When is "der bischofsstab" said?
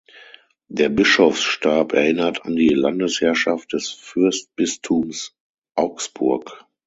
0.67-1.93